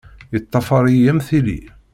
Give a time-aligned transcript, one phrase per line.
[0.33, 1.59] Yeṭṭafar-iyi am tili.